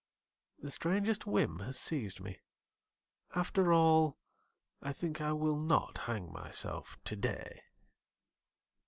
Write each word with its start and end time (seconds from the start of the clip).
The 0.57 0.71
strangest 0.71 1.27
whim 1.27 1.59
has 1.59 1.77
seized 1.77 2.21
me... 2.21 2.39
After 3.35 3.71
all 3.71 4.17
I 4.81 4.93
think 4.93 5.21
I 5.21 5.31
will 5.31 5.59
not 5.59 5.99
hang 6.09 6.31
myself 6.33 6.97
today. 7.05 7.61